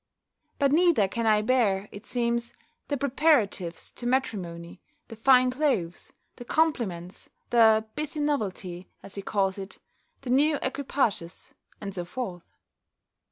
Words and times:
But 0.57 0.71
neither 0.71 1.07
can 1.07 1.27
I 1.27 1.43
bear, 1.43 1.87
it 1.91 2.07
seems, 2.07 2.55
the 2.87 2.97
preparatives 2.97 3.91
to 3.91 4.07
matrimony, 4.07 4.81
the 5.09 5.15
fine 5.15 5.51
clothes, 5.51 6.11
the 6.37 6.43
compliments, 6.43 7.29
the 7.51 7.85
busy 7.93 8.19
novelty, 8.19 8.89
as 9.03 9.13
he 9.13 9.21
calls 9.21 9.59
it, 9.59 9.77
the 10.21 10.31
new 10.31 10.57
equipages, 10.63 11.53
and 11.79 11.93
so 11.93 12.03
forth. 12.05 12.41